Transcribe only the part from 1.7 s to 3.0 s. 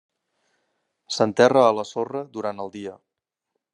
la sorra durant el dia.